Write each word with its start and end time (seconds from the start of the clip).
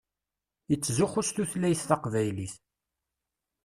Yettzuxxu 0.69 1.21
s 1.27 1.29
tutlayt 1.35 1.81
taqbaylit. 1.89 2.53